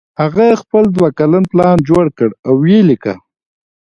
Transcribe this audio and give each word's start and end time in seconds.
هغه 0.21 0.45
خپل 0.61 0.83
دوه 0.95 1.09
کلن 1.19 1.43
پلان 1.51 1.75
جوړ 1.89 2.05
کړ 2.17 2.29
او 2.47 2.53
ویې 2.63 2.79
لیکه 2.89 3.13